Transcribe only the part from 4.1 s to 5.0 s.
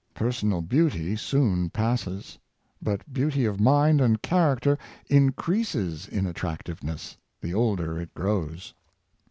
character